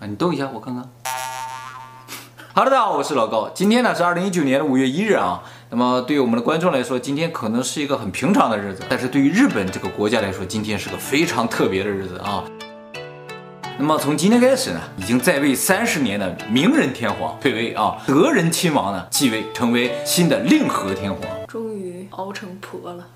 [0.00, 0.82] 啊，你动一下，我看看。
[2.54, 3.50] 哈喽，大家好，我是老高。
[3.50, 5.42] 今天呢是二零一九年的五月一日啊。
[5.68, 12.42] 那么对于我们的观众来说，今天可能是一个很平常的日子，但是对于日本这个国家来说，今天是个非常特别的日子啊。
[13.76, 21.22] 那么从今天开始呢，已经在位三十年的明仁天皇退位啊，德仁亲王呢继位，成为新的令和天皇。
[21.46, 23.06] 终于熬成婆了。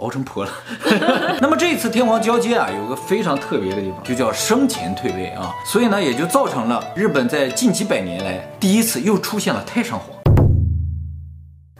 [0.00, 0.50] 熬成婆了。
[1.40, 10.08] 那么这一次天皇交接啊，有个非常特别的地方，就叫生前退位啊，所以呢，也就造成了日本在近几百年来第一次又出现了太上皇。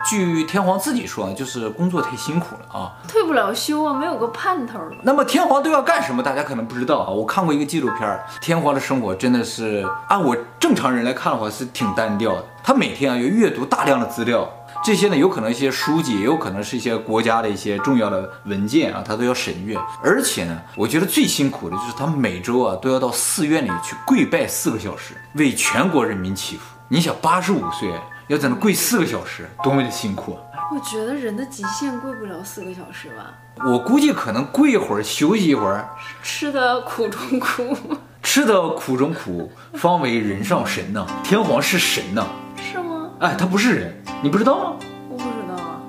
[0.09, 4.81] 据天皇自己说，就是工作太辛苦了啊，退不了休啊，没有个盼头。
[5.03, 6.23] 那么天皇都要干什么？
[6.23, 7.11] 大家可能不知道啊。
[7.11, 12.45] 我看过一个纪录片，天皇的生活真的是按我正常人来看的话是挺单调的。
[12.63, 14.49] 他每天啊要阅读大量的资料。
[14.83, 19.79] 这些呢，有可能一些书籍，也有可能是一些国家的一些重要的文件啊，他都要审阅。
[20.03, 26.63] 而且呢，我觉得最辛苦的就是他每周啊都要到寺院里去跪拜四个小时，为全国人民祈福。
[26.89, 27.93] 你想，八十五岁
[28.29, 30.41] 要在那跪四个小时，多么的辛苦啊！
[30.73, 33.35] 我觉得人的极限跪不了四个小时吧。
[33.67, 35.89] 我估计可能跪一会儿，休息一会儿。
[36.23, 37.77] 吃的苦中苦，
[38.23, 41.07] 吃的苦中苦，方为人上神呐。
[41.23, 42.27] 天皇是神呐。
[42.57, 43.11] 是吗？
[43.21, 44.00] 哎，他不是人。
[44.23, 44.77] 你不知道吗？
[45.09, 45.81] 我不知道啊。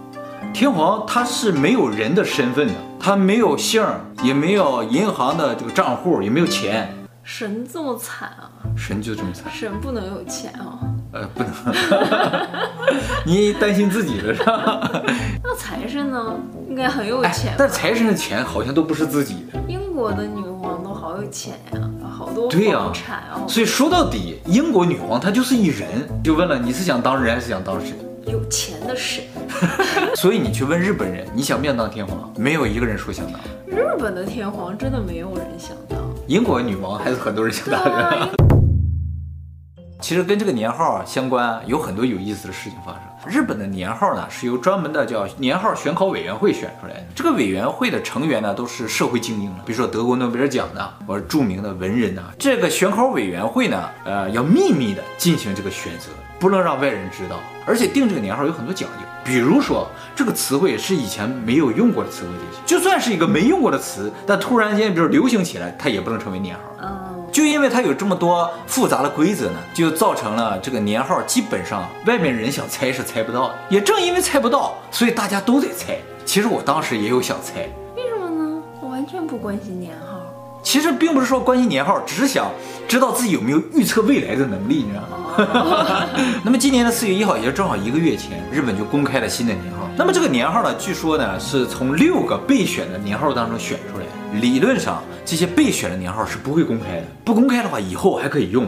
[0.54, 3.84] 天皇他是没有人的身份的，他没有姓，
[4.24, 6.90] 也没有银行的这个账户，也没有钱。
[7.24, 8.50] 神这么惨啊？
[8.76, 9.52] 神就这么惨？
[9.52, 10.80] 神不能有钱啊？
[11.12, 11.52] 呃，不能。
[13.28, 14.90] 你担心自己的是吧？
[15.44, 16.34] 那财神呢？
[16.70, 17.54] 应该很有钱。
[17.58, 19.60] 但财神的钱好像都不是自己的。
[19.68, 21.82] 英国的女皇都好有钱呀，
[22.18, 22.92] 好多对呀。
[23.46, 25.90] 所以说到底，英国女皇她就是一人。
[26.24, 27.94] 就问了，你是想当人还是想当神？
[28.32, 29.26] 有钱的神，
[30.16, 32.34] 所以你去问日本人，你想不想当天皇？
[32.38, 33.42] 没有一个人说想当。
[33.68, 36.00] 日本的天皇真的没有人想当。
[36.28, 38.51] 英国女王还是很多人想当的。
[40.02, 43.02] 其实跟这个年号啊相关，有很多有意思的事情发生。
[43.28, 47.04] 日本的年号呢是由专门的叫年号选考委员会选出来的。
[47.16, 52.24] 这个委员会的成员呢都是社会精英，比如说得过诺贝尔奖的或者著名的文人呐。
[52.40, 56.08] 这个选考委员会呢，呃，要秘密的进行这个选择，
[56.40, 57.38] 不能让外人知道。
[57.68, 66.62] 而且定这个年号有很多讲究，比如说这个词汇是以前没有用过的词汇就行，就算是一个没用过的词，但突然间比如流行起来，它也不能成为年号。
[67.32, 73.56] 就因为它有这么多复杂的规则呢，就造成了这个年号基本上外面人想猜是猜不到的。
[73.70, 75.98] 也正因为猜不到，所以大家都在猜。
[76.26, 78.62] 其实我当时也有想猜，为什么呢？
[78.82, 80.11] 我完全不关心年号。
[80.64, 82.52] 其实并不是说关心年号，只是想
[82.88, 86.06] 知道自己有没有预测未来的能力，你知道吗？
[86.44, 89.90] 那么今年的四月一号，也就正好一个月前，日本就公开了新的年号。
[89.98, 94.40] 那么这个年号呢，据说呢是从六个备选的年号当中选出来的。
[94.40, 97.04] 理论上，这些备选的年号是不会公开的。
[97.26, 98.66] 不公开的话，以后还可以用。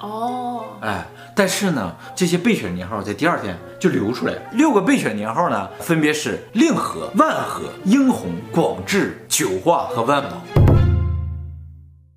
[0.00, 4.40] 哦，哎，但是呢，这些备选年号在第二天就流出来了。
[4.52, 10.42] 六个备选年号呢，分别是令和、万和、英弘、广治、久化和万保。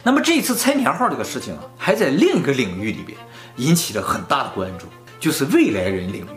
[0.03, 3.17] 那么这一次猜年号这个事情啊，还在另一个领域里边
[3.57, 4.85] 引起了很大的关注，
[5.19, 6.27] 就是未来人领域。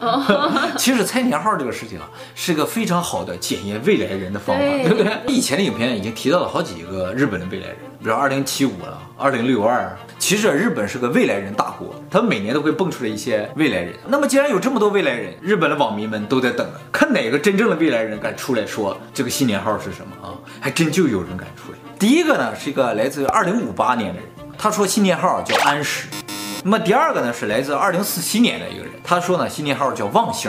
[0.78, 5.12] 其实猜年号这个事情啊，是个非常好的检验未来人的方法，对，对不对？
[5.26, 9.96] 以前的影片已经提到了好几个日本的未来人，比如二零七五了，二零六二。
[10.16, 13.94] 其实日本是个未来人大国，他们每年都会蹦出来一些未来人。
[14.06, 20.30] 那么既然有这么多未来人，日本的网民们都在等着，看哪个真正的未来人敢出来说这个新年号是什么啊？
[20.60, 21.78] 还真就有人敢出来。
[21.98, 26.06] 第一个呢，是一个来自于二零五八年的人，他说新年号叫安时。
[26.62, 30.48] 那么第二个呢，是来自二零四七年的一个人，他说呢新年号叫望星。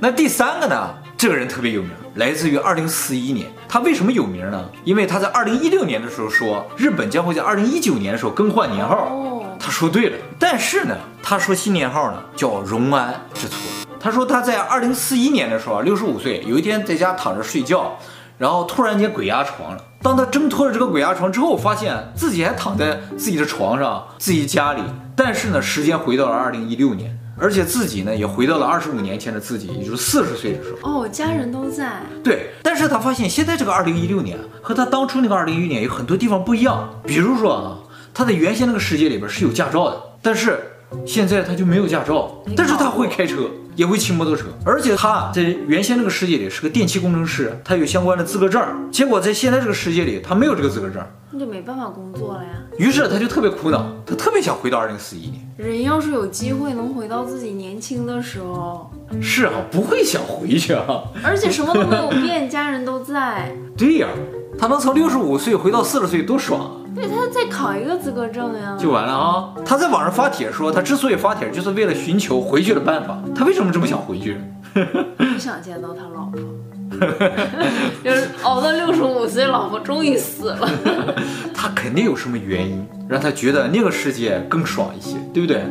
[0.00, 3.46] 那第三个呢，这个人特别有名，来自于二零四一年。
[3.68, 4.68] 他为什么有名呢？
[4.82, 9.08] 因为他在二零一六年的时候说日本将会在二零一九年的时候更换年号，
[9.60, 10.18] 他说对了。
[10.36, 13.56] 但是呢，他说新年号呢叫荣安，是错。
[14.00, 17.96] 他说他在二零四一年的时候，六十五岁，有一天在家躺着睡觉，
[18.36, 19.80] 然后突然间鬼压床了。
[20.06, 24.80] 当他挣脱了这个鬼压床之后，发现自己还躺在自己的床上，自己家里。
[25.16, 31.02] 但是呢，时间回到了二零一六年，而且自己呢也回到了二十五年前的自己，也就是四十岁的时候。
[31.02, 32.02] 哦，家人都在。
[32.22, 36.88] 对，但是他发现现在这个二零一六年和他当初那个二零一六年有很多地方不一样。
[37.04, 37.78] 比如说啊，
[38.14, 40.60] 他在原先那个世界里边是有驾照的，但是
[41.04, 43.50] 现在他就没有驾照，但是他会开车。
[43.76, 48.62] 也会骑摩托车，而且他在原先这个世界里是个电气工程师，他有相关的资格证。
[48.90, 52.52] 结果在现在这个世界里，他没有这个资格证，那就没办法工作了呀。
[52.78, 55.46] 于是他就特别苦恼，他特别想回到二零四一年。
[55.58, 58.90] 人要是有机会能回到自己年轻的时候，
[59.20, 61.02] 是啊，不会想回去啊。
[61.22, 63.54] 而且什么都没有变，家人都在。
[63.76, 64.08] 对呀，
[64.58, 66.70] 他能从六十五岁回到四十岁，多爽啊！
[66.94, 69.52] 对，他再考一个资格证呀，就完了啊！
[69.64, 73.18] 他在网上发帖说，他之所以发帖，就是为了寻求回去的办法。
[73.34, 74.38] 他为什么这么想回去？
[75.18, 76.40] 不想见到他老婆，
[78.02, 80.68] 就是熬到六十五岁，老婆终于死了。
[81.54, 85.64] 他肯定有什么原因，让他觉得那个世界更爽一些，对不对？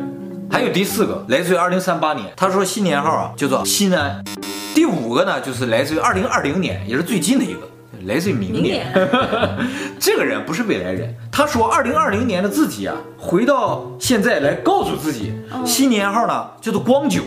[0.48, 4.22] 还有第四个，来自于二零三八年，他说新年号啊叫做新安。
[4.74, 7.60] 第五个呢，就是来自于二零二零年，也是最近的一个，
[8.04, 8.86] 来自于明年。
[9.98, 17.22] 这个人不是未来人，他说二零二零年的自己啊，回到现在来告诉自己，哦、新年号呢叫做光九。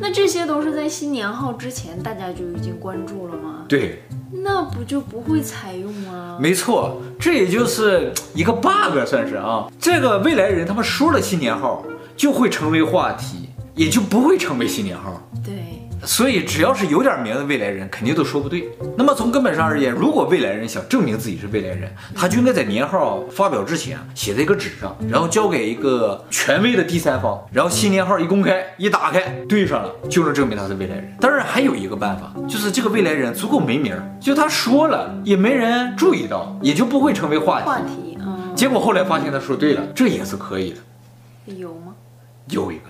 [0.00, 3.64] 那这些都是在新年号之前大家就已经关注了吗？
[3.68, 4.02] 对。
[4.30, 6.36] 那不就不会采用吗？
[6.38, 9.66] 没错，这也就是一个 bug，算是啊。
[9.80, 11.84] 这个未来人他们说了新年号。
[12.18, 15.22] 就会成为话题，也就不会成为新年号。
[15.44, 15.77] 对，
[16.08, 18.66] 所以只要是有点名的未来人，肯定都说不对。
[18.96, 31.14] 那么从根本上而言，如果未来人想证明自己是未来人，他就应该在年号发表之前写在一个纸上，然后交给一个权威的第三方，然后新年号一公开一打开对上了，就能证明他是未来人。
[31.20, 37.66] 当然还有一个办法，就是这个未来人足够没名，就他说了也没人注意到，也就不会成为话题。
[37.66, 38.56] 话题，嗯。
[38.56, 40.78] 结果后来发现他说对了，这也是可以的。
[41.54, 41.92] 有吗？
[42.48, 42.84] 有一个，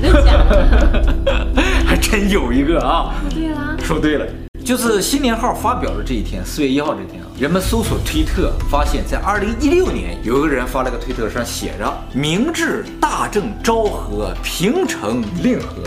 [0.00, 1.44] 的假的？
[2.10, 3.14] 还真有一个啊！
[3.22, 4.26] 说对了，说对了，
[4.64, 15.82] 就是新年号发表的这一天，四月一号这天啊，人们搜索推特，发现，在二零一六年，有一个人发了个推特，上写着“明治、大正、昭和、平成、令和”，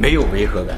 [0.00, 0.76] 没有违和感，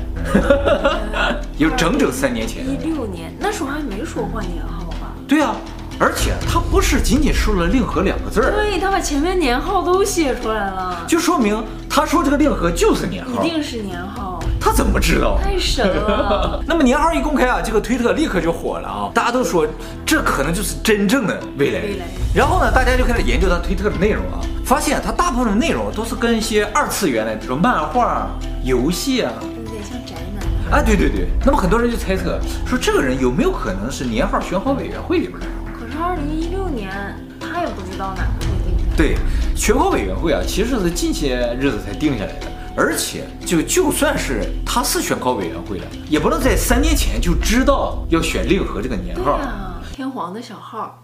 [1.56, 2.62] 有整整三年前。
[2.64, 5.14] 一六年那时候还没说换年号吧？
[5.26, 5.56] 对啊。
[5.98, 14.29] 而且他不是仅仅说了“令和”两个字儿，对，他把前面年号都写出来了，就说明他说这个“令和”就是年号，一定是年号。
[14.60, 15.38] 他怎么知道？
[15.42, 16.62] 太神了。
[16.68, 19.66] 那么年号一公开啊，这个推特立刻就火了啊，大家都说
[20.04, 21.98] 这可能就是真正的未来人。
[22.34, 28.28] 然后呢，大家就开始研究他推特的内容啊，发现他大部分的内容都是跟一些二次元的，比如说漫画、
[28.62, 30.14] 游戏啊，有点像宅
[30.70, 30.78] 男。
[30.78, 31.26] 啊，对对对。
[31.44, 35.46] 那么很多人就猜测说，这个人有没有可能是年号选好委员会里边的？
[35.72, 36.92] 可是二零一六年，
[37.40, 38.76] 他也不知道哪个会定。
[38.96, 39.16] 对，
[39.56, 42.46] 选好委员会啊，其实是近些日子才定下来的。
[42.76, 49.36] 而且，就就算是他是选考委员会的，也不能在三年前就知道要选令和这个年号。
[49.36, 50.96] 对啊，天皇的小号。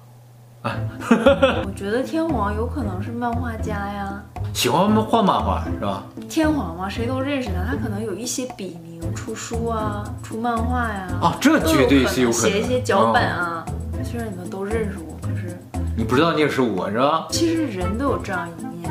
[0.63, 0.75] 啊，
[1.65, 4.21] 我觉得天皇有可能是漫画家呀，
[4.53, 6.03] 喜欢画漫画是吧？
[6.29, 11.07] 天皇嘛，谁都认识他，他可能有一些笔名，出书啊，出漫画呀。
[11.21, 12.51] 啊，这绝对是有可能。
[12.51, 13.65] 写一些脚本啊。
[13.67, 13.73] 哦
[14.09, 15.59] 虽然你们都认识我，可是
[15.97, 17.27] 你不知道那个是我是吧？
[17.31, 18.89] 其实人都有这样一面，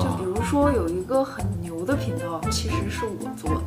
[0.00, 1.44] 就比如说有一个很
[1.84, 3.60] 牛的频道，其实是我做的，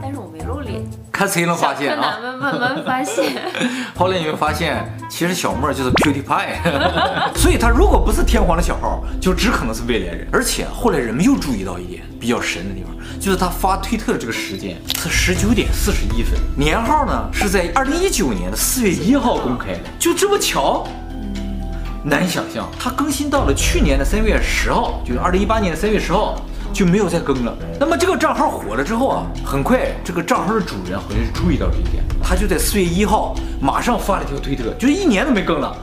[0.00, 0.80] 但是我没露脸，
[1.10, 2.20] 看谁能发现啊？
[2.22, 3.42] 慢慢慢慢发现。
[3.96, 10.28] 后来你会发现，其实小莫就是 PewDiePie， 所以他如果不是天皇的小号，就只可能是未来人。
[10.32, 20.86] 而且后来人们又注意到一点比较神的地方，就是他发推特的这个时间是十九点四十一分，年号呢是在二零一九年的四月一号公开的，就这么巧。
[22.06, 26.38] 难以想象，他更新到了去年的三月十号，就是二零一八年的三月十号
[26.74, 27.56] 就没有再更了。
[27.78, 35.74] 那么这个账号火了之后啊，很快这个账号的主人好像是注意到这一点，他就在四月一号马上发了一条推特，就一年都没更了。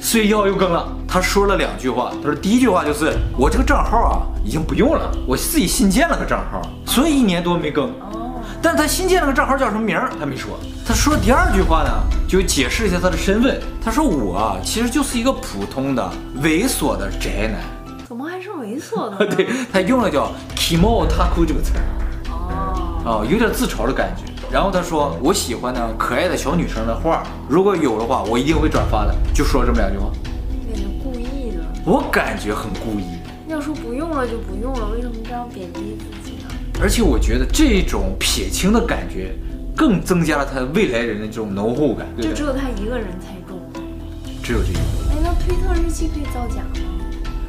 [0.00, 7.90] 四月一号又更了，他说了两句话，他说第一句话就是我这个账号啊已经不用了，我自己新建了个账号，所以一年多没更。
[8.62, 10.58] 但是他新建了个账号叫什么名儿，他没说。
[10.86, 11.90] 他说第二句话呢，
[12.28, 13.60] 就解释一下他的身份。
[13.82, 16.10] 他说我啊，其实就是一个普通的
[16.42, 17.60] 猥琐的宅男。
[18.80, 19.36] 怎么还是猥琐的？
[19.36, 21.82] 对，他用了叫 “kimo taku” 这个词儿。
[22.30, 23.02] 哦。
[23.04, 24.24] 哦，有点自嘲的感觉。
[24.50, 29.14] 然后他说我喜欢呢可爱的小女生的画，如果有的话，我一定会转发的。
[29.32, 30.10] 就说了这么两句话。
[30.68, 31.62] 有点故意的。
[31.84, 33.04] 我感觉很故意。
[33.48, 36.48] 要说不用了就不用了，为什么这样贬低自己呢？
[36.80, 39.34] 而且我觉得这种撇清的感觉，
[39.76, 42.06] 更增加了他未来人的这种浓厚感。
[42.16, 43.60] 对对，就只有他一个人才中，
[44.42, 44.80] 只有这一个。
[45.10, 46.70] 哎，那推特日期可以造假吗？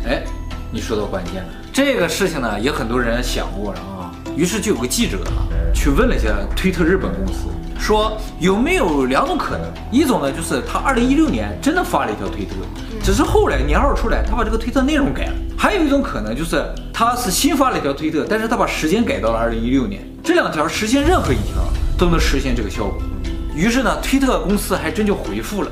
[0.06, 0.24] 哎，
[0.72, 1.50] 你说到关键了。
[1.74, 4.12] 这个事情呢，也很多人想过了啊。
[4.36, 7.50] 于是就有个记者啊，去问了一下推特日本公司，
[7.80, 12.56] 说有没有两种可能，一种呢就是他二零一六年真的发了一条推特，
[13.04, 15.34] 只是后来年号出来，他把这个推特内容改了。
[15.58, 16.64] 还有一种可能就是。
[16.94, 20.08] 他是新发了一条推特，但是他把时间改到了二零一六年。
[20.24, 21.64] 这两条实现任何一条
[21.98, 23.02] 都能实现这个效果。
[23.56, 25.72] 于是呢，推特公司还真就回复了。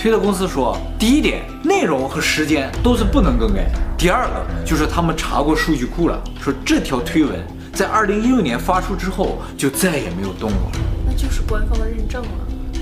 [0.00, 3.70] 推特公司说，第一点，内容和时间都是不能更改。
[3.98, 7.38] 第二个就是他们查过数据库了，说这条推文
[7.74, 10.72] 在二零一六年发出之后就再也没有动过。
[11.06, 12.28] 那就是官方认证了。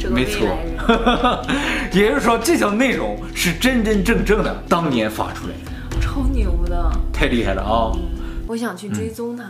[0.00, 0.54] 这个没错未来
[1.90, 6.88] 人， 也就是说，这条内容是真真正正的当年发出来的，超牛的。
[7.12, 7.90] 太厉害了啊！
[8.46, 9.42] 我想去追踪他，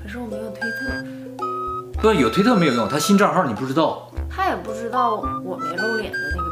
[0.00, 6.45] 可是我没有推特，对，有推特没有用，他新账号你不知道，他也不知道我没露脸的那个。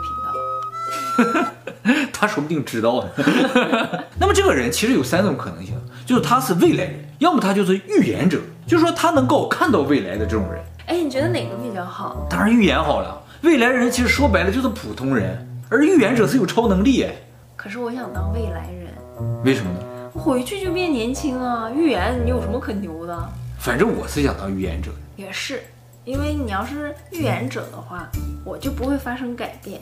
[2.13, 3.25] 他说不定知道呢。
[4.19, 5.75] 那么这个人其实有三种可能性，
[6.07, 10.63] 就是他是未来人，要么他就是预言者，就是说他能够看到未来的这种人。
[10.87, 12.27] 哎，你觉得哪个比较好？
[12.29, 17.15] 当然预言好了，未来人其实说白了就是普通人，而预言者是有超能力哎。
[17.57, 18.93] 可是我想当未来人，
[19.45, 19.81] 为什么呢？
[20.13, 21.69] 回去就变年轻啊！
[21.75, 23.19] 预言你有什么可牛的？
[23.59, 24.91] 反正我是想当预言者。
[25.17, 25.63] 也是，
[26.05, 28.09] 因为你要是预言者的话，
[28.45, 29.81] 我就不会发生改变，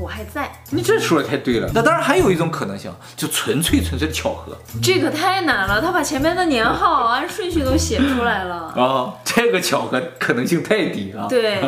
[0.00, 0.50] 我还在。
[0.70, 1.68] 你这说的太对了。
[1.74, 8.68] 那当然还有一种可能性，就纯粹纯粹的巧合这可太难了，他把前面的年号按顺序都写出来了。
[8.78, 11.26] 啊，这个巧合可能性太低了。
[11.28, 11.60] 对，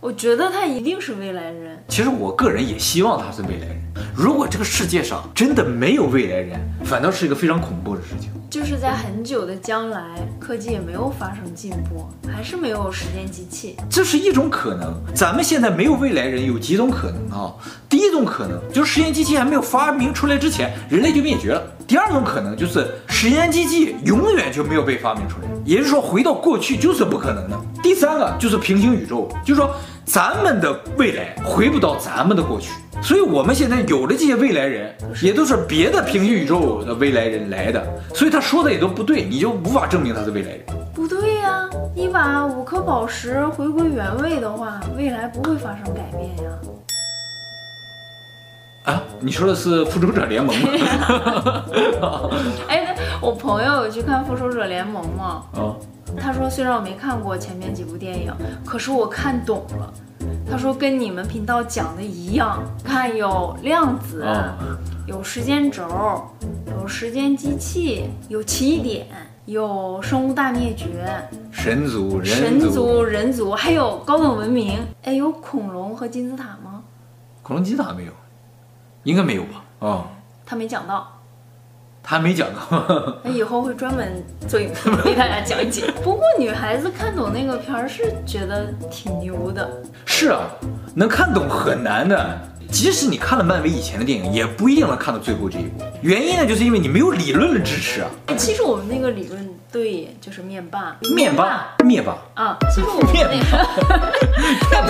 [0.00, 1.82] 我觉得他一定是未来人。
[1.88, 3.80] 其实我个人也希望他是未来人。
[4.14, 8.30] 如果这个世界上真的没有未来人，反倒是一个非常恐怖的事情。
[8.50, 10.02] 就是在很久的将来，
[10.40, 13.76] 科技也没有发生进步，还是没有时间机器。
[13.88, 14.92] 这是一种可能。
[15.14, 17.54] 咱们现在没有未来人，有几种可能啊？
[17.88, 21.62] 第一种可能就是实验机器还没有发明出来之前，人类就灭绝了。
[21.86, 27.60] 第二种可能就是实验机器永远就没有被发明出来，也就是说回到过去就是不可能的。
[27.82, 29.74] 第三个就是平行宇宙，就是说
[30.04, 32.70] 咱们的未来回不到咱们的过去。
[33.02, 37.84] 所以我们现在有的这些未来人，也都是别的平行宇宙的未来人来的，
[38.14, 40.60] 所以他说的也都不对，你就无法证明他是未来人。
[41.94, 46.50] 你把五颗宝石回归原位的话，未来不会发生改变呀。
[48.84, 50.68] 啊，你说的是复仇者联盟吗？
[52.68, 55.44] 哎，我朋友有去看复仇者联盟吗？
[55.54, 55.74] 啊，
[56.16, 58.32] 他说虽然我没看过前面几部电影，
[58.64, 59.92] 可是我看懂了。
[60.50, 64.54] 他说跟你们频道讲的一样，看有量子，哦、
[65.06, 65.84] 有时间轴，
[66.80, 69.06] 有时间机器，有起点，
[69.50, 70.88] 有生物大灭绝，
[71.50, 74.78] 神族、人族、神族、人族，还有高等文明。
[75.02, 76.84] 哎，有恐龙和金字塔吗？
[77.42, 78.12] 恐龙金字塔没有，
[79.02, 79.64] 应该没有吧？
[79.80, 80.04] 啊、哦，
[80.46, 81.16] 他没讲到。
[82.00, 85.92] 他没讲到， 那以后会专门做影片给大家讲解。
[86.00, 89.68] 不过女孩子看懂那个片儿是觉得挺牛的。
[90.06, 90.48] 是啊，
[90.94, 92.38] 能看懂很难的。
[92.70, 95.84] 即使你看了漫威以前的电影，也不一定能看到最后这一步。
[96.02, 98.08] 原因呢，就是因为你没有理论的支持啊。
[98.36, 100.96] 其实我们那个理论对，就是灭霸。
[101.14, 102.56] 灭霸，灭霸啊！
[102.74, 104.89] 其实我们那个，